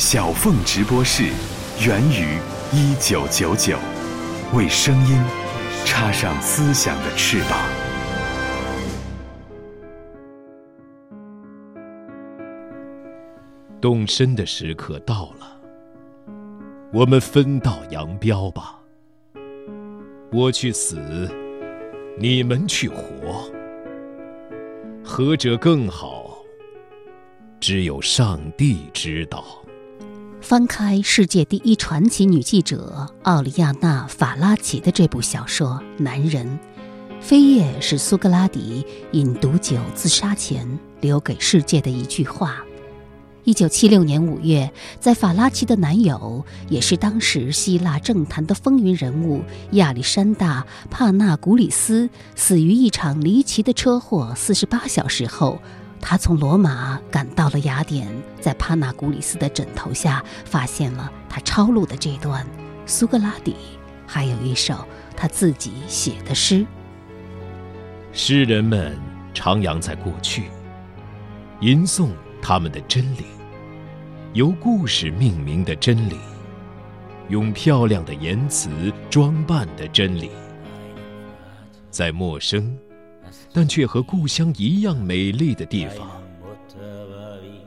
[0.00, 1.24] 小凤直播室，
[1.86, 2.38] 源于
[2.72, 3.76] 一九九九，
[4.54, 5.22] 为声音
[5.84, 7.60] 插上思想的翅膀。
[13.78, 15.60] 动身的时刻到了，
[16.94, 18.80] 我们分道扬镳吧。
[20.32, 21.28] 我去死，
[22.18, 23.52] 你们去活，
[25.04, 26.38] 何者更好？
[27.60, 29.59] 只有上帝知道。
[30.40, 36.58] 翻开世界第一传奇女记者奥利亚娜·法拉奇的这部小说《男人》，
[37.24, 40.66] 扉页是苏格拉底饮毒酒自杀前
[41.02, 42.64] 留给世界的一句话。
[43.44, 54.32] 一九七六年五月，在法拉奇的男友，也是当时希腊政坛的风云人物亚历山大·帕纳古里斯死于一场离奇的车祸。
[54.34, 55.60] 四十八小时后，
[56.00, 58.08] 他从罗马赶到了雅典，
[58.40, 62.46] 在帕纳古里斯的枕头下发现了他抄录的这段
[62.86, 63.54] 苏格拉底，
[64.06, 66.66] 还有一首他自己写的诗。
[68.12, 68.98] 诗人们
[69.34, 70.44] 徜徉在过去，
[71.60, 72.08] 吟诵。
[72.42, 73.26] 他们的真理，
[74.32, 76.16] 由故事命名的真理，
[77.28, 78.70] 用漂亮的言辞
[79.10, 80.30] 装扮的真理，
[81.90, 82.74] 在陌生，
[83.52, 86.08] 但却和故乡一样美丽的地方，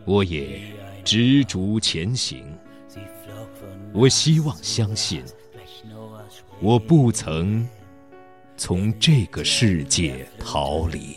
[0.05, 0.61] 我也
[1.03, 2.45] 执着前行。
[3.91, 5.23] 我希望相信，
[6.59, 7.67] 我不曾
[8.55, 11.15] 从这个世界逃离。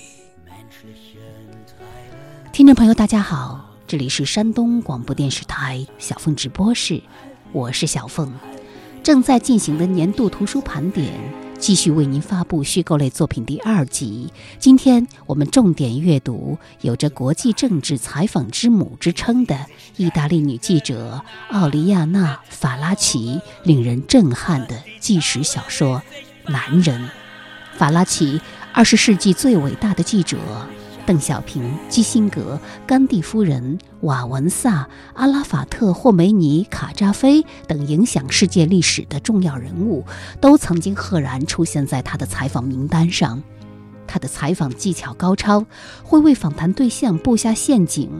[2.52, 7.00] 听众朋友，大家好，这里是山东广播电视台小凤直播室，
[7.52, 8.32] 我是小凤，
[9.02, 11.14] 正在进行的年度图书盘点，
[11.58, 14.32] 继续为您发布虚构类作品第二集。
[14.58, 26.02] 今天我们重点阅读有着国际政治采访之母之称的意大利女记者奥利亚娜·法拉奇令人震撼的纪实小说
[26.50, 27.00] 《男人》。
[27.76, 28.40] 法拉奇，
[28.72, 30.38] 二十世纪最伟大的记者。
[31.06, 40.04] 邓小平、基辛格、甘地夫人、瓦文萨、阿拉法特、霍梅尼、卡扎菲等影响世界历史的重要人物，
[40.40, 43.40] 都曾经赫然出现在他的采访名单上。
[44.08, 45.64] 他的采访技巧高超，
[46.02, 48.10] 会为访谈对象布下陷阱。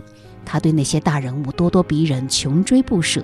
[0.47, 3.23] 他对那些大人物咄咄逼人，穷追不舍。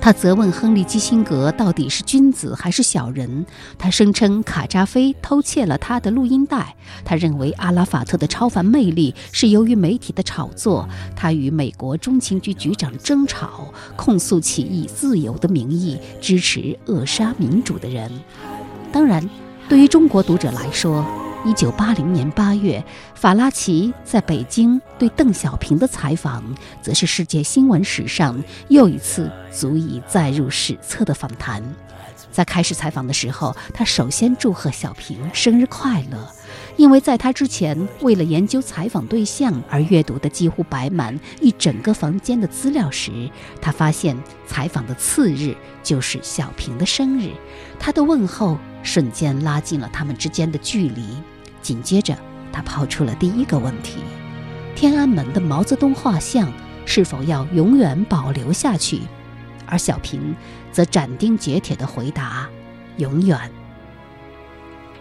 [0.00, 3.44] 他责问亨利·基辛格到底是君子还是小人。
[3.76, 6.74] 他声称卡扎菲偷窃了他的录音带。
[7.04, 10.88] 他认为阿拉法特的超凡魅力是由于媒体的炒作。
[11.14, 18.10] 他与美国中情局局长争吵，控诉其以自由的名义支持扼杀民主的人。
[18.90, 19.28] 当然，
[19.68, 21.04] 对于中国读者来说，
[21.42, 22.84] 一九八零年八月，
[23.14, 26.44] 法拉奇在北京对邓小平的采访，
[26.82, 31.62] 则是世界新闻史上又一次足以载入史册的访谈。
[32.30, 36.30] 在开始采访的时候，他首先祝贺小平生日快乐，
[36.80, 43.30] 因为在他之前为了研究采访对象而阅读的几乎摆满一整个房间的资料时，
[43.60, 47.32] 他发现采访的次日就是小平的生日。
[47.78, 51.04] 他的问候瞬间拉近了他们之间的距离。
[51.60, 52.16] 紧接着，
[52.50, 53.98] 他抛出了第一个问题：
[54.74, 56.50] 天安门的毛泽东画像
[56.86, 59.02] 是否要永远保留下去？
[59.66, 60.34] 而小平
[60.72, 62.48] 则斩钉截铁地回答
[62.96, 63.38] ：“永远。”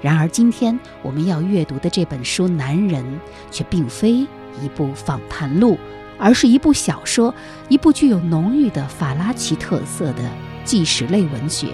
[0.01, 3.03] 然而，今天我们要阅读的这本书《男人》
[3.51, 5.77] 却并非一部访谈录，
[6.17, 7.33] 而是一部小说，
[7.67, 10.23] 一部具有浓郁的法拉奇特色的
[10.63, 11.67] 纪实类文学。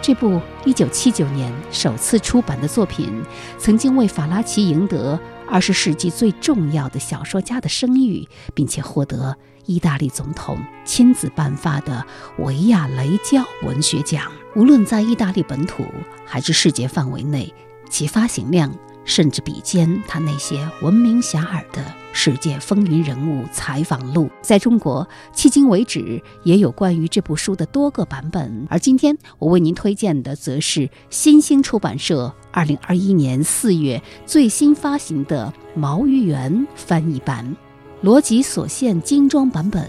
[0.00, 3.22] 这部1979年首次出版的作品，
[3.58, 9.36] 曾经为法拉奇赢得二十世纪最重要的小说家的声誉，并且获得
[9.66, 12.04] 意大利总统亲自颁发的
[12.38, 14.30] 维亚雷焦文学奖。
[14.54, 15.84] 无论在意大利本土
[16.24, 17.52] 还是世界范围内，
[17.88, 18.72] 其发行量。
[19.04, 24.30] 甚至比肩他那些闻名遐迩的世界风云人物采访录。
[24.40, 28.64] 在中国，迄今为止也有关于这部书的多个版本。
[28.70, 37.56] 而今天我为您推荐的，则是新兴出版社二零二一年四月最新发行的毛玉元翻译版，
[38.02, 39.88] 罗辑所现精装版本。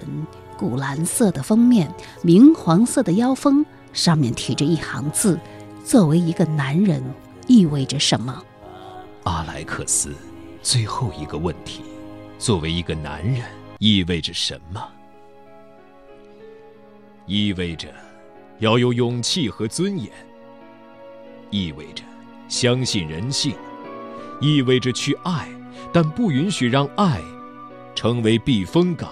[0.56, 5.38] 古蓝色的封面，明黄色的腰封，上面提着一行字
[5.84, 7.04] ：“作为一个男人，
[7.48, 8.42] 意味着什么？”
[9.26, 10.14] 阿莱克斯，
[10.62, 11.82] 最后一个问题：
[12.38, 13.42] 作为一个男人，
[13.80, 14.88] 意味着什么？
[17.26, 17.88] 意味着
[18.60, 20.12] 要有勇气和尊严，
[21.50, 22.04] 意味着
[22.48, 23.56] 相信人性，
[24.40, 25.50] 意味着去爱，
[25.92, 27.20] 但不允许让爱
[27.96, 29.12] 成为避风港，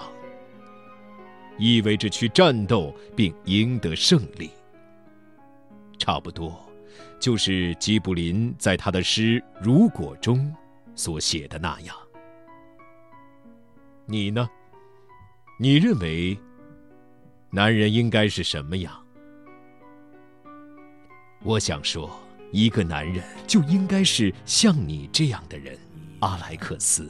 [1.58, 4.50] 意味着去战斗并赢得胜利。
[5.98, 6.68] 差不多，
[7.20, 10.52] 就是吉卜林在他的诗《如果》中
[10.94, 11.96] 所写的那样。
[14.04, 14.48] 你呢？
[15.58, 16.36] 你认为
[17.50, 18.92] 男人应该是什么样？
[21.44, 22.10] 我想说，
[22.50, 25.78] 一个男人就应该是像你这样的人，
[26.20, 27.08] 阿莱克斯。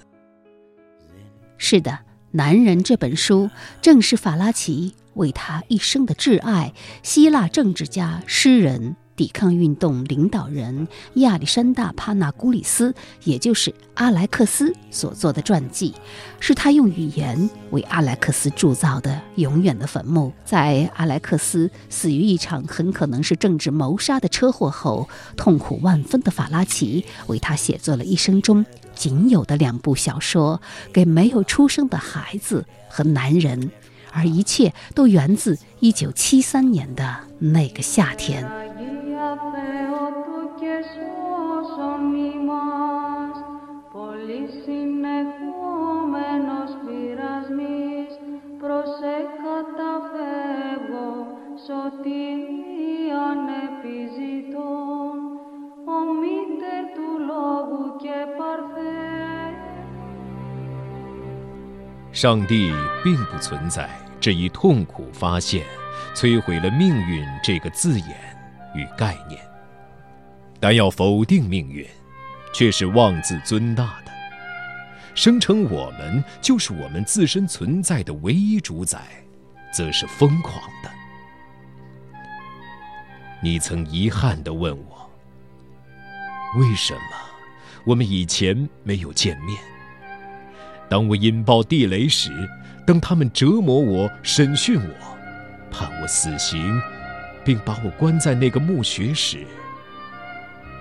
[1.65, 1.91] 是的，
[2.33, 3.49] 《男人》这本书
[3.81, 6.75] 正是法拉奇为他一生的挚爱——
[7.05, 8.97] 希腊政治家、诗人。
[9.15, 12.95] 抵抗运动领导人亚历山大·帕纳古里斯，
[13.25, 15.95] 也就是阿莱克斯所做的传记，
[16.41, 20.33] 是他用语言为阿莱克斯铸造的永远的坟墓。
[20.47, 28.65] 在阿莱克斯死于一场很可能是政治谋杀的车祸后，痛苦万分的法拉奇为他写作了一生中
[29.03, 30.61] 仅有的两部小说
[30.93, 32.65] 《给没有出生的孩子》
[32.95, 33.61] 和《男人》，
[34.13, 38.47] 而一切都源自1973年的那个夏天。
[62.13, 63.91] 上帝并不存在
[64.21, 65.65] 这一痛苦发现，
[66.15, 68.09] 摧毁了命运这个字眼
[68.75, 69.41] 与概念。
[70.61, 71.85] 但要否定命运，
[72.53, 74.13] 却是妄自尊大的；
[75.15, 79.01] 声称我们就是我们自身存在的唯一主宰，
[79.73, 80.55] 则是疯狂
[80.85, 80.91] 的。
[83.43, 84.92] 你曾遗憾地问我：
[86.57, 87.01] 为什么
[87.85, 89.59] 我们以前没有见面？
[90.89, 92.31] 当我引爆地雷时，
[92.87, 95.19] 当他们折磨我、审讯我、
[95.71, 96.79] 判我死刑，
[97.43, 99.47] 并把我关在那个墓穴时，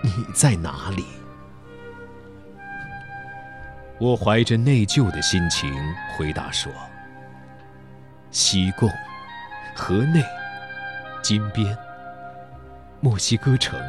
[0.02, 1.06] 你在哪里？
[3.98, 5.74] 我怀着内疚的心情
[6.18, 6.72] 回答说：
[8.32, 8.90] 西贡、
[9.74, 10.22] 河内、
[11.22, 11.78] 金边、
[13.00, 13.80] 墨西哥城、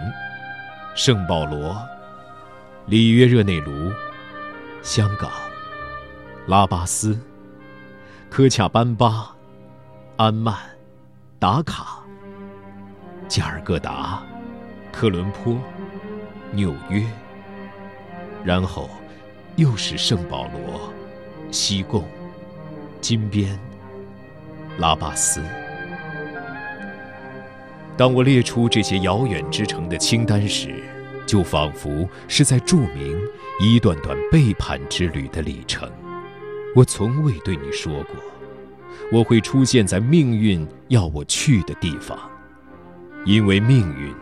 [0.95, 1.75] 圣保罗、
[2.87, 3.91] 里约热内卢、
[4.83, 5.31] 香港。
[6.47, 7.19] 拉巴斯、
[8.29, 9.35] 科恰班巴、
[10.17, 10.55] 安曼、
[11.39, 12.03] 达卡、
[13.29, 14.21] 加尔各答、
[14.91, 15.57] 科伦坡、
[16.51, 17.07] 纽约，
[18.45, 18.91] 然后
[19.55, 20.93] 又是圣保罗、
[21.53, 22.05] 西贡、
[23.01, 23.57] 金边、
[24.79, 25.41] 拉巴斯。
[27.97, 30.83] 当我列出这些遥远之城的清单时，
[31.27, 33.19] 就仿佛是在注明
[33.61, 35.91] 一段段背叛之旅的里程。
[36.75, 38.17] 我从未对你说过，
[39.13, 42.19] 我会出现在命运要我去的地方，
[43.27, 44.13] 因为命运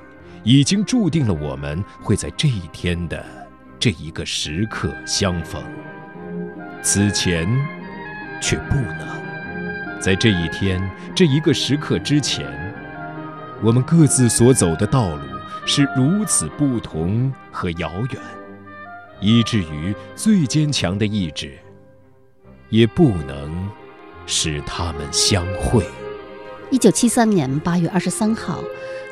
[0.43, 3.25] 已经注定了我们会在这一天的
[3.79, 5.63] 这一个时刻相逢。
[6.83, 7.47] 此前，
[8.43, 10.83] 却不能在这一天
[11.15, 12.45] 这一个时刻之前，
[13.62, 15.23] 我们各自所走的道路
[15.67, 18.21] 是如此不同和遥远，
[19.21, 21.59] 以至于最坚强的意志。
[22.71, 23.69] 也不能
[24.27, 25.85] 使他们相会。
[26.71, 28.61] 一九七三年八月二十三号，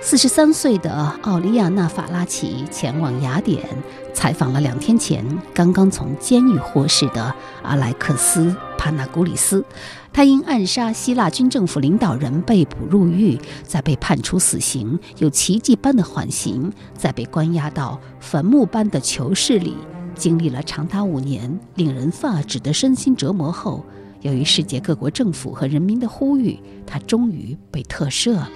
[0.00, 3.66] 四十三岁的奥利亚娜·法拉奇前往雅典，
[4.14, 7.34] 采访了两天前刚刚从监狱获释的
[7.64, 8.44] 阿莱克斯·
[8.78, 9.64] 帕纳古里斯。
[10.12, 19.76] 他因暗杀希腊军政府领导人被捕入狱，在被判处死刑，有奇迹般的缓刑，在被关押到坟墓般的囚室里。
[20.14, 23.84] 经历了长达五年令人发指的身心折磨后，
[24.20, 28.50] 由于世界各国政府和人民的呼吁，他终于被特赦了。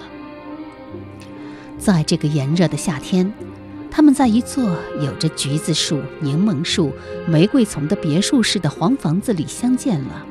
[1.77, 3.31] 在这个炎热的夏天，
[3.89, 6.91] 他们在一座有着橘子树、柠檬树、
[7.27, 10.25] 玫瑰丛的别墅式的黄房子里相见了。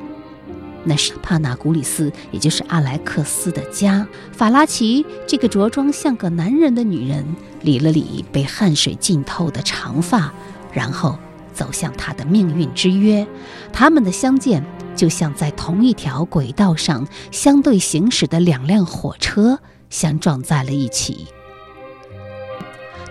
[0.83, 4.05] 那是帕纳古里斯，也就是阿莱克斯的家。
[4.33, 7.25] 法拉奇这个着装像个男人的女人，
[7.61, 10.33] 理了理被汗水浸透的长发。
[10.73, 11.17] 然后
[11.53, 13.25] 走向他的命运之约，
[13.71, 14.61] 他们的相见
[14.95, 19.59] 就像在同一条轨道上相对行驶的两辆火车
[19.89, 21.27] 相撞在了一起。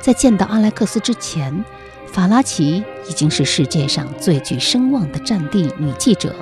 [0.00, 1.64] 在见到阿莱克斯之前，
[2.06, 6.34] 法拉奇已经是世界上最具声望的战地女记者。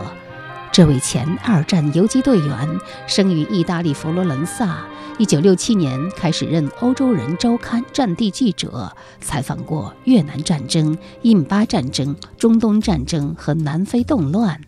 [0.73, 4.79] 这位前二战游击队员生于意大利佛罗伦萨。
[5.19, 14.59] 一九六七年开始任《欧洲人周刊》战地记者，采访过越南战争、印巴战争、中东战争和南非动乱。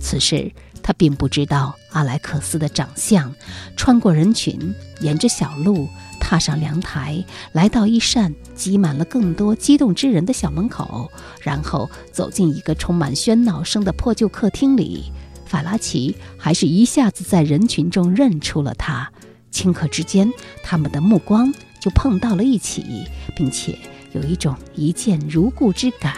[0.00, 0.50] 此时，
[0.82, 3.34] 他并不知道阿莱克斯的长相。
[3.76, 5.88] 穿过人群，沿着小路，
[6.20, 11.10] 踏上凉台，来到一扇挤满了更多激动之人的小门口，
[11.42, 15.12] 然后走进一个充满喧闹声的破旧客厅里。
[15.44, 19.10] 法拉奇还是一下子在人群中认出了他。
[19.50, 20.30] 顷刻之间，
[20.62, 23.78] 他们的目光就碰到了一起，并且
[24.12, 26.14] 有一种一见如故之感。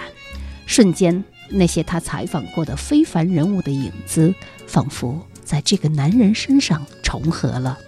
[0.67, 4.33] 瞬间，那些他采访过的非凡人物的影子，
[4.67, 7.79] 仿佛在这个男人身上重合了。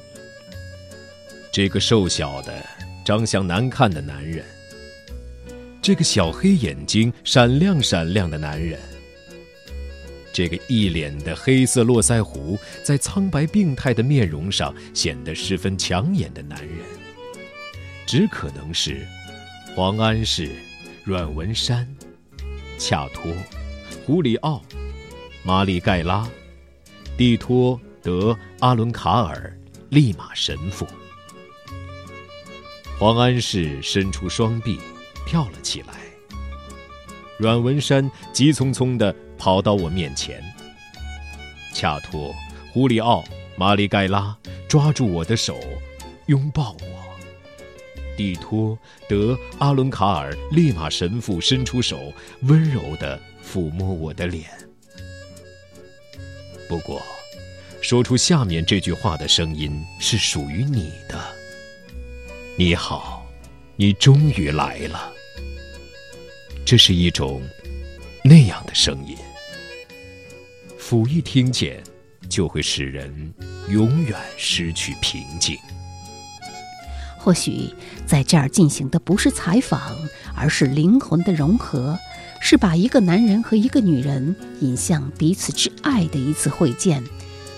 [1.52, 2.64] 这个瘦小的、
[3.04, 4.44] 长相难看的男人，
[5.80, 8.78] 这个小黑眼睛闪亮闪亮的男人。
[10.32, 16.78] 这个一脸的黑色络腮胡，在苍白病态的面容上显得十分抢眼的男人，
[18.06, 19.06] 只可能是
[19.76, 20.50] 黄安市、
[21.04, 21.86] 阮文山、
[22.84, 23.32] 恰托、
[24.04, 24.60] 胡里奥、
[25.44, 26.28] 马里盖拉、
[27.16, 29.56] 蒂托德、阿伦卡尔、
[29.88, 30.84] 利马神父。
[32.98, 34.80] 黄安市伸出双臂，
[35.24, 35.94] 跳了起来。
[37.38, 39.14] 阮文山急匆匆地。
[39.38, 40.40] 跑到我面前，
[41.74, 42.32] 恰托、
[42.72, 43.24] 胡里奥、
[43.56, 45.58] 马里盖拉抓住我的手，
[46.26, 46.91] 拥抱我。
[48.22, 52.12] 蒂托德、阿伦卡尔、利马神父伸出手，
[52.42, 54.48] 温柔地抚摸我的脸。
[56.68, 57.02] 不过，
[57.80, 61.20] 说出下面这句话的声音是属于你的。
[62.56, 63.26] 你好，
[63.74, 65.12] 你终于来了。
[66.64, 67.42] 这是一种
[68.22, 69.16] 那样的声音。
[70.78, 71.82] 甫一听见，
[72.28, 73.34] 就会使人
[73.68, 75.58] 永远失去平静。
[77.22, 77.70] 或许
[78.04, 79.80] 在这儿进行的不是采访，
[80.34, 81.96] 而是灵魂的融合，
[82.40, 87.04] 是把一个男人和一个女人引向彼此之爱的一次会见。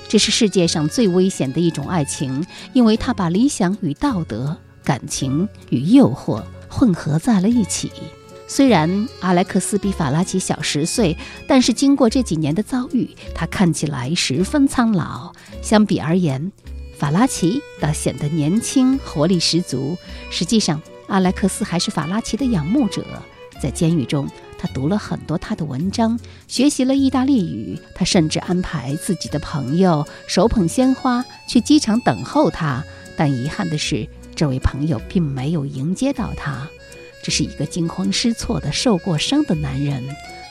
[0.07, 2.45] 这是世界上最危险的一种爱情，
[2.75, 4.55] 因为它把理想与道德、
[4.85, 7.91] 感情与诱惑混合在了一起。
[8.47, 11.17] 虽然阿莱克斯比法拉奇小十岁，
[11.49, 15.33] 但是经过这几年的遭遇，他看起来十分苍老。
[15.63, 16.53] 相比而言，
[16.97, 19.97] 法拉奇倒显得年轻、活力十足。
[20.31, 23.05] 实际上，阿莱克斯还是法拉奇的仰慕者。
[23.61, 27.79] 在监狱中，他读了很多他的文章，学习了意大利语。
[27.95, 32.83] 他甚至安排自己的朋友手捧鲜花去机场等候他。
[33.17, 36.67] 但遗憾的是，这位朋友并没有迎接到他。
[37.23, 40.05] 这是一个惊慌失措的、受过伤的男人，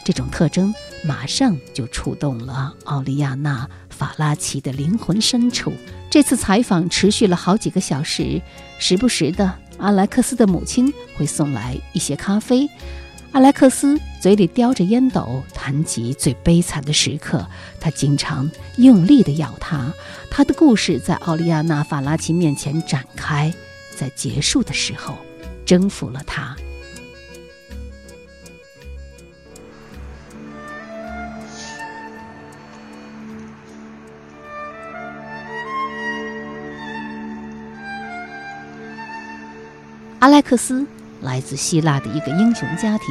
[0.04, 0.74] 这种特征
[1.04, 5.74] 马上就触动了奥利亚娜·法拉奇的灵魂深处。
[6.13, 8.39] 这次采访持续了好几个小时，
[8.77, 12.70] 时不时的，阿莱克斯的母亲会送来一些咖啡。
[13.32, 17.43] 阿莱克斯嘴里叼着烟斗，谈及最悲惨的时刻，
[17.79, 19.91] 他经常用力地咬它。
[20.29, 23.51] 他的故事在奥利亚娜·法拉奇面前展开，
[23.98, 25.17] 在结束的时候。
[25.65, 26.55] 征服了他。
[40.34, 40.84] 莱克斯
[41.22, 43.08] 来自希腊的一个英雄家庭，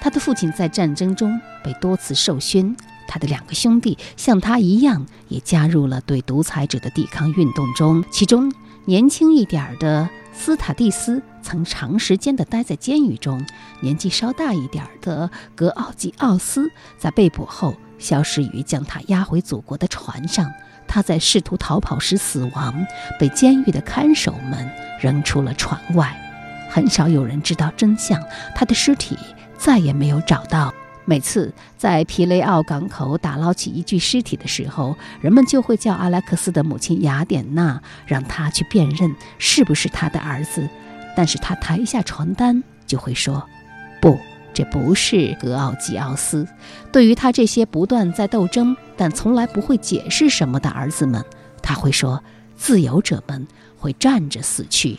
[0.00, 2.76] 他的父亲在战争中被多次受勋，
[3.08, 8.52] 他的两个兄弟像他一样，也加入了对独裁者的抵抗运动中，其中
[8.84, 10.08] 年轻一点儿的。
[10.32, 13.44] 斯塔蒂斯曾长时间地待在监狱中，
[13.80, 20.48] 年纪稍大一点儿的格奥吉奥斯在被捕后消失于将他押回祖国的船上。
[20.86, 22.86] 他在试图逃跑时死亡，
[23.18, 26.16] 被监狱的看守们扔出了船外。
[26.72, 28.18] 很少有人知道真相，
[28.54, 29.14] 他的尸体
[29.58, 30.72] 再也没有找到。
[31.04, 40.66] 每次在皮雷奥港口打捞起一具尸体的时候，人们就会叫阿莱克斯的母亲雅典娜，让他去辨认是不是他的儿子。
[41.14, 43.46] 但是他抬一下床单，就会说
[44.00, 44.18] ：“不，
[44.54, 46.48] 这不是格奥吉奥斯。”
[46.90, 51.22] 对于他这些不断在斗争但从来不会解释什么的儿子们，
[51.60, 52.24] 他会说
[52.56, 54.98] ：“自由者们会站着死去。”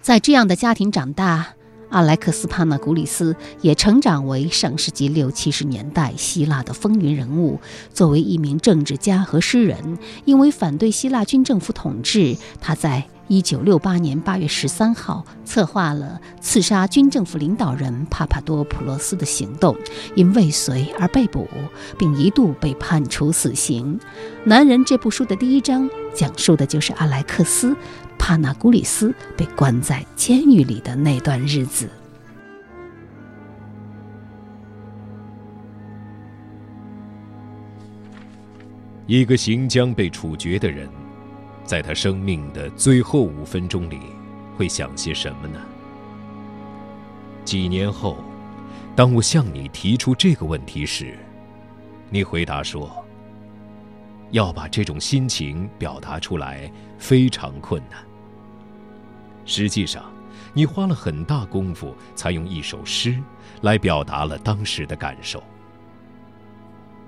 [0.00, 1.54] 在这样的家庭长大。
[1.90, 7.58] 阿莱克斯·帕纳古里斯也成长为上世纪六七十年代希腊的风云人物。
[7.94, 19.74] 作为一名政治家和诗人，因为反对希腊军政府统治，他在一九六八年八月十三号策划了刺杀军政府领导人帕帕多普洛斯的行动，
[20.14, 21.48] 因未遂而被捕，
[21.96, 23.98] 并一度被判处死刑。
[24.44, 27.74] 《男人》这部书的第一章讲述的就是阿莱克斯。
[28.18, 31.88] 帕纳古里斯被关在监狱里的那段日子。
[39.06, 40.86] 一个行将被处决的人，
[41.64, 43.98] 在他生命的最后五分钟里，
[44.54, 45.58] 会想些什么呢？
[47.42, 48.18] 几年后，
[48.94, 51.16] 当我向你提出这个问题时，
[52.10, 53.02] 你回答说
[54.32, 57.98] ：“要把这种心情表达出来非常困难。”
[59.48, 60.04] 实际上，
[60.52, 63.18] 你花了很大功夫才用一首诗
[63.62, 65.42] 来表达了当时的感受。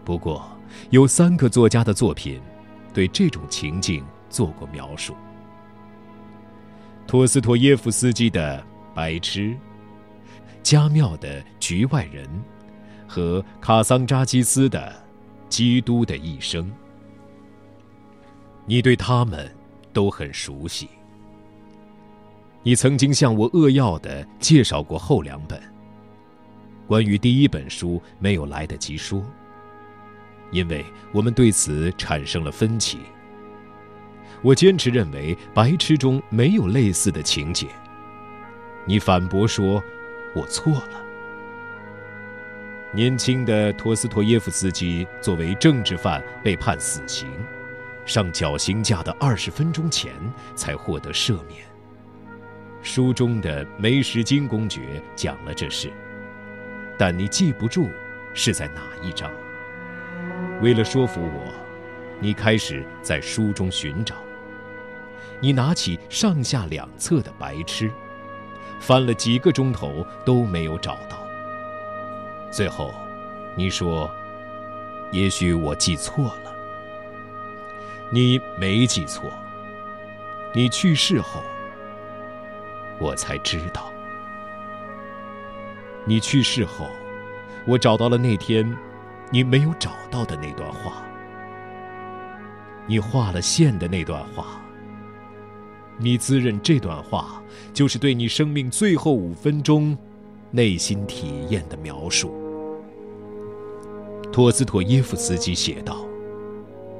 [0.06, 0.50] 不过，
[0.88, 2.40] 有三个作家的作品
[2.94, 5.14] 对这种情境做过描述：
[7.06, 8.58] 托斯托耶夫斯基的
[8.94, 9.50] 《白痴》，
[10.62, 12.26] 加缪的《局外人》，
[13.06, 14.90] 和卡桑扎基斯的
[15.50, 16.64] 《基督的一生》。
[18.64, 19.54] 你对他们
[19.92, 20.88] 都很熟悉。
[22.62, 25.60] 你曾经向我扼要的介绍过后两本。
[26.86, 29.24] 关于第一本书，没有来得及说。
[30.50, 32.98] 因为我们对此产生了分歧。
[34.42, 37.68] 我坚持认为《白痴》中没有类似的情节。
[38.84, 39.82] 你反驳说，
[40.34, 41.02] 我错了。
[42.92, 47.28] 年轻的托斯托耶夫斯基作为政治犯被判死刑，
[48.04, 50.12] 上绞刑架的二十分钟前
[50.56, 51.69] 才获得赦免。
[52.82, 55.90] 书中的梅什金公爵讲了这事，
[56.98, 57.88] 但你记不住
[58.34, 59.30] 是在哪一章。
[60.62, 61.52] 为了说服我，
[62.20, 64.14] 你开始在书中寻找。
[65.40, 67.90] 你拿起上下两册的白痴，
[68.80, 71.18] 翻了几个钟头都没有找到。
[72.50, 72.92] 最后，
[73.56, 74.10] 你说
[75.12, 76.54] ：“也许我记错了。”
[78.10, 79.30] 你没记错。
[80.52, 81.42] 你去世后，
[83.00, 83.90] 我才知道。
[86.04, 86.86] 你去世后，
[87.66, 88.76] 我找到了那天。
[89.32, 91.04] 你没有找到的那段话，
[92.88, 94.60] 你画了线的那段话，
[95.98, 97.40] 你自认这段话
[97.72, 99.96] 就是对你生命最后五分钟
[100.50, 102.34] 内心体验的描述。
[104.32, 106.04] 托斯托耶夫斯基写道：“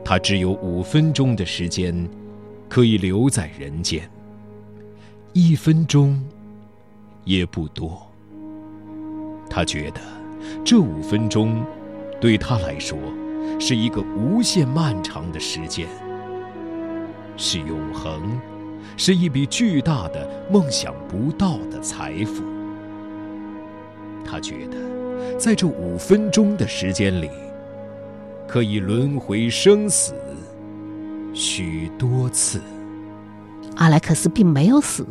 [0.07, 2.09] 他只有五分钟的时间
[2.69, 4.09] 可以留在人间，
[5.33, 6.23] 一分钟
[7.25, 8.07] 也不多。
[9.49, 10.01] 他觉得
[10.65, 11.65] 这五分钟。”
[12.21, 12.99] 对他来说，
[13.59, 15.89] 是一个无限漫长的时间，
[17.35, 18.39] 是永恒，
[18.95, 22.43] 是一笔巨大的、梦想不到的财富。
[24.23, 27.31] 他觉得，在这五分钟的时间里，
[28.47, 30.13] 可以轮回生死
[31.33, 32.61] 许多次。
[33.81, 35.07] 阿莱克斯并没有死，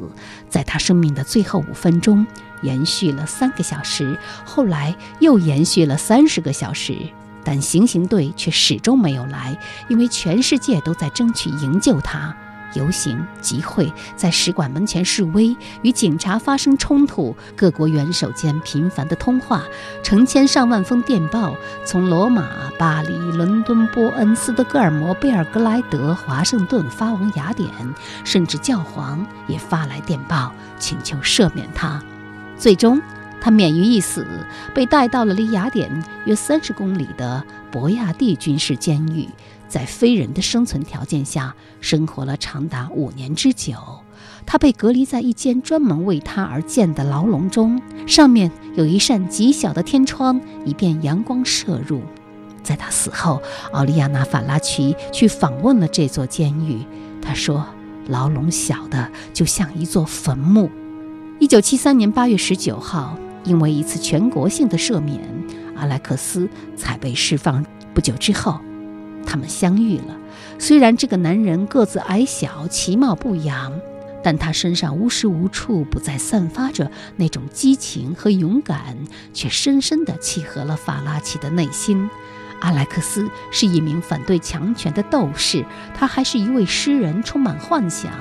[0.48, 2.26] 在他生命的最后五分钟。
[2.62, 6.94] 延续了三个小时，后来又延续了三十个小时，
[7.44, 12.36] 但行刑队却始终没有来，因为全世界都在争取营救他。
[12.74, 19.64] 游行、集会，在使馆门前示威，与警察发生冲突，各国元首间频繁的通话，
[20.04, 21.56] 成千上万封电报，
[21.86, 27.70] 从罗马、巴黎、伦敦、波恩、斯德哥尔摩、贝尔格莱德、华盛顿发往雅典，
[28.24, 32.02] 甚至教皇也发来电报，请求赦免他。
[32.58, 33.02] 最终，
[33.42, 34.28] 他免于一死，
[34.74, 35.90] 被带到了离雅典
[36.26, 39.30] 约三十公里的博亚蒂军事监狱，
[39.70, 43.76] 在非人的生存条件下生活了长达五年之久。
[44.46, 52.02] 他被隔离在一间专门为他而建的牢笼中，上面有一扇极小的天窗，以便阳光射入。
[52.64, 56.80] 在他死后，奥利亚娜·法拉奇去访问了这座监狱。
[57.22, 57.66] 他说
[58.10, 60.70] ：“牢笼小的就像一座坟墓。”
[61.40, 65.22] 一九七三年八月十九号，因为一次全国性的赦免，
[65.76, 67.64] 阿莱克斯才被释放。
[67.94, 68.60] 不久之后，
[69.30, 70.18] 他们相遇了。
[70.58, 73.80] 虽然这个男人个子矮小，其貌不扬，
[74.24, 78.98] 但他身上无时无处不在散发着那种激情和勇敢，
[79.32, 82.10] 却深深地契合了法拉奇的内心。
[82.62, 85.64] 阿莱克斯是一名反对强权的斗士，
[85.94, 88.12] 他还是一位诗人，充满幻想。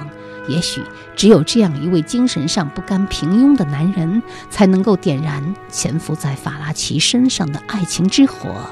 [0.47, 0.83] 也许
[1.16, 8.64] 只有这样一位精神上不甘平庸的男人，才能够点燃潜伏在法拉奇身上的爱情之火。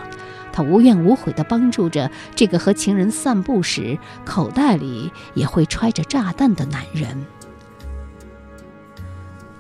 [0.57, 7.27] 他无怨无悔地帮助着这个和情人散步时口袋里也会揣着炸弹的男人。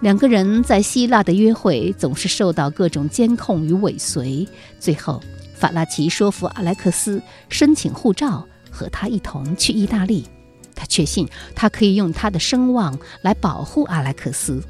[0.00, 4.48] 两个人在希腊的约会总是受到各种监控与尾随。
[4.80, 5.22] 最后，
[5.54, 10.26] 法拉奇说服阿莱克斯申请护照，和他一同去意大利。
[10.74, 14.62] 他确信他可以用他的声望来保护阿莱克斯。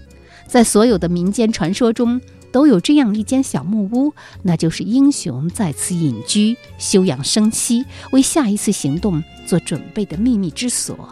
[0.48, 2.20] 在所有的民间传说中，
[2.52, 11.08] 都有这样一间小木屋，那就是英雄在此隐居、休养生息、为下一次行动做准备的秘密之所。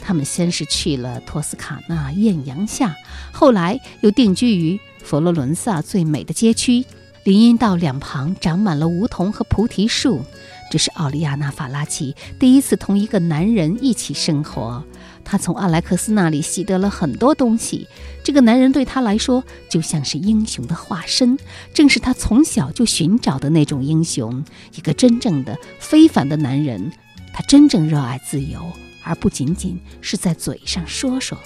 [0.00, 2.96] 他们先是去了托斯卡纳艳阳下，
[3.32, 6.84] 后来又定居于佛罗伦萨最美的街区，
[7.24, 10.22] 林荫道两旁长满了梧桐和菩提树。
[10.70, 14.84] 这是奥利亚娜·法拉奇第一次同一个男人一起生活。
[15.30, 17.86] 他从阿莱克斯那里习得了很多东西。
[18.24, 21.38] 这个男人对他来说就像是英雄的化身，
[21.74, 24.42] 正是他从小就寻找的那种英雄，
[24.74, 26.90] 一个真正的非凡的男人。
[27.34, 28.72] 他真正热爱自由，
[29.04, 31.36] 而不仅仅是在嘴上说说。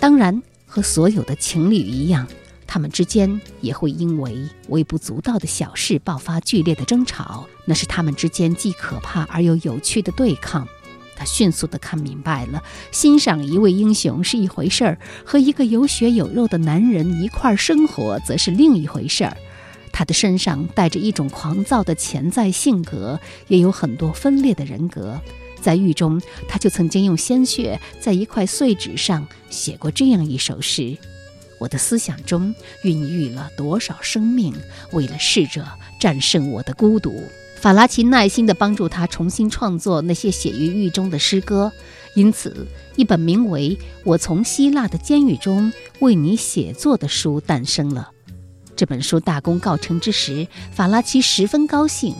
[0.00, 2.26] 当然，和所有的情侣一样。
[2.66, 4.36] 他们之间也会因为
[4.68, 10.66] 微不足道的小事爆发剧烈的争吵，那是他们之间既可怕而又有趣的对抗。
[11.24, 19.36] 迅速地看明白了，欣赏一位英雄是一回事儿，和一个有血有肉的男人一块儿生活则是另一回事儿。
[19.92, 25.20] 他的身上带着一种狂躁的潜在性格，也有很多分裂的人格。
[25.60, 30.96] 在狱中，他就曾经用鲜血在一块碎纸上写过这样一首诗。
[31.60, 34.52] 我的思想中孕育了多少生命，
[34.90, 35.66] 为了试着
[35.98, 37.22] 战胜我的孤独。
[37.64, 41.72] 法拉奇耐心地帮助他重新创作那些写于狱中的诗歌，
[42.14, 43.74] 因此，一本名为
[44.04, 48.10] 《我从希腊的监狱中为你写作》的书诞生了。
[48.76, 52.14] 这本书大功告成之时，法拉奇十分高兴，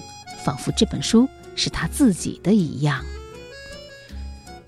[0.47, 3.05] 仿佛这本书是他自己的一样。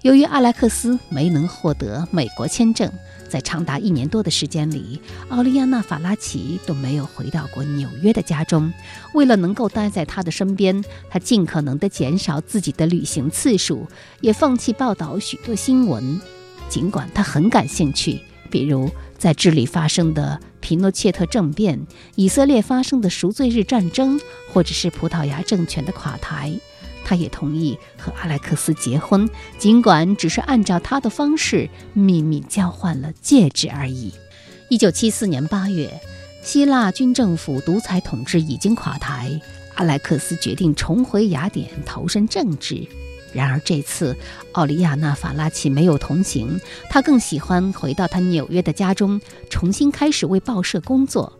[0.02, 2.90] 由于阿莱克斯没能获得美国签证。
[3.28, 8.72] 在长达一年多的时间里，奥利亚娜·法拉奇都没有回到过纽约的家中。
[9.14, 10.80] 为了能够待在他的身边，
[11.10, 13.84] 他尽可能地减少自己的旅行次数，
[14.20, 16.20] 也放弃报道许多新闻。
[16.68, 24.20] 尽管他很感兴趣，比如在智利发生的皮诺切特政变、以色列发生的赎罪日战争，
[24.52, 26.56] 或者是葡萄牙政权的垮台。
[27.06, 34.12] 他也同意和阿莱克斯结婚，尽管只是按照他的方式秘密交换了戒指而已。
[34.68, 36.00] 一九七四年八月，
[36.42, 39.40] 希腊军政府独裁统治已经垮台，
[39.76, 42.84] 阿莱克斯决定重回雅典投身政治。
[43.32, 44.16] 然而这次，
[44.52, 51.32] 奥利亚娜·法拉奇没有同行，他更喜欢回到他纽约的家中，重新开始为报社工作。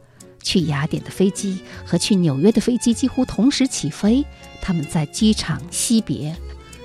[0.46, 4.24] 去雅典的飞机和去纽约的飞机几乎同时起飞，
[4.62, 6.37] 他们在机场惜别。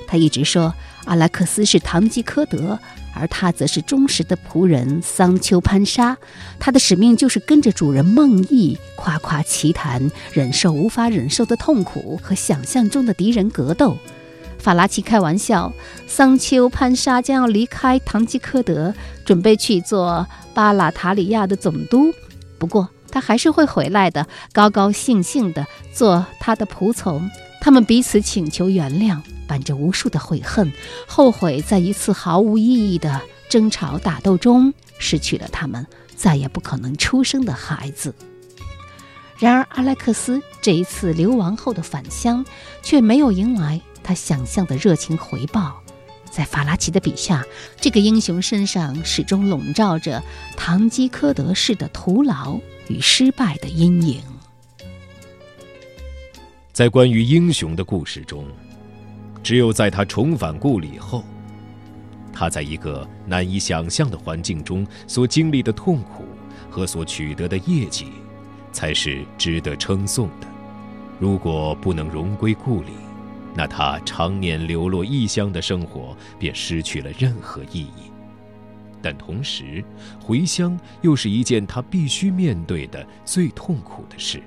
[0.08, 0.74] 他一直说
[1.06, 2.80] 阿莱克斯是堂吉诃德，
[3.14, 6.18] 而他则是忠实的仆人桑丘潘沙。
[6.60, 13.96] 他的使命就是跟着主人梦呓夸夸其谈，忍受无法忍受的痛苦和想象中的敌人格斗。
[14.58, 15.72] 法拉奇开玩笑，
[16.08, 18.92] 桑丘潘沙将要离开堂吉诃德，
[19.24, 22.12] 准备去做巴拉塔里亚的总督。
[22.58, 22.90] 不过。
[23.12, 27.30] 他还是会回来的，高高兴兴地做他的仆从。
[27.60, 30.72] 他们彼此请求原谅，伴着无数的悔恨，
[31.06, 38.16] 后悔在一次毫无意义的争吵打斗中失去了他们再也不可能出生的孩子。
[39.38, 42.46] 然而，阿莱克斯这一次流亡后的返乡，
[42.82, 45.82] 却没有迎来他想象的热情回报。
[46.32, 47.44] 在法拉奇的笔下，
[47.80, 50.24] 这个英雄身上始终笼罩着
[50.56, 52.60] 堂吉诃德式的徒劳。
[52.92, 54.22] 与失败的阴影，
[56.74, 58.46] 在关于英雄的故事中，
[59.42, 61.24] 只有在他重返故里后，
[62.34, 66.26] 他在一个难以想象的环境中所经历的痛苦
[66.70, 68.08] 和所取得的业绩，
[68.74, 70.48] 才是值得称颂的。
[71.18, 72.92] 如果不能荣归故里，
[73.56, 78.11] 那他常年流落异乡的生活便失去了任何意义。
[79.02, 79.84] 但同时，
[80.20, 84.42] 回乡又是一件他必须面对的最痛苦的事。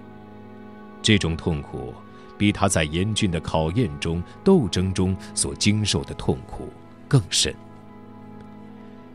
[1.02, 1.92] 这种痛苦，
[2.38, 6.72] 比他在严峻的考验中、斗争中所经受的痛苦
[7.08, 7.54] 更深。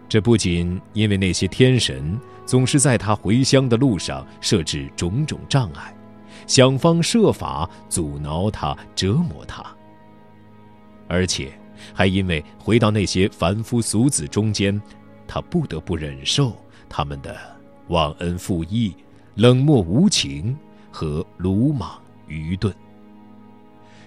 [0.07, 5.93] 这不仅因为那些天神总是在他回乡的路上设置种种障碍，
[6.47, 9.63] 想方设法阻挠他、折磨他，
[11.07, 11.51] 而且
[11.93, 14.81] 还因为回到那些凡夫俗子中间。
[15.31, 16.57] 他不得不忍受
[16.89, 17.37] 他们的
[17.89, 18.95] 忘恩负义、
[19.35, 20.57] 冷漠无情
[20.89, 22.73] 和鲁莽愚钝。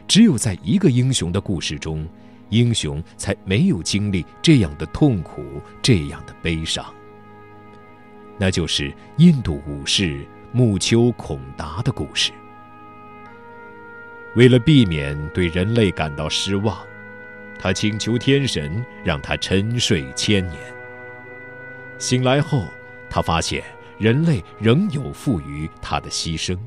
[0.09, 2.05] 只有在一个英雄的故事中，
[2.49, 5.45] 英雄才没有经历这样的痛苦、
[5.81, 6.85] 这样的悲伤。
[8.37, 12.33] 那就是印度武士木丘孔达的故事。
[14.35, 16.77] 为了避免对人类感到失望，
[17.61, 20.82] 他请求天神让他沉睡千年。
[22.03, 22.65] 醒来后
[23.09, 23.63] 他发现
[23.97, 26.59] 人类仍有负于他的牺牲。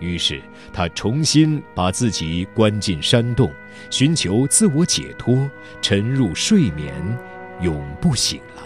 [0.00, 0.40] 于是
[0.72, 3.52] 他重新把自己关进山洞
[3.90, 5.46] 寻求自我解脱
[5.82, 6.90] 沉入睡眠
[7.60, 8.65] 永不醒来。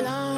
[0.00, 0.31] Love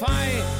[0.00, 0.59] fine.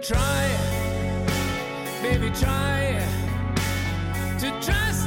[0.00, 0.48] try,
[2.02, 3.04] baby, try
[4.38, 4.99] to trust.